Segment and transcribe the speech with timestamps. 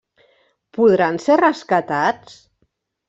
[0.77, 2.39] Podran ser rescatats?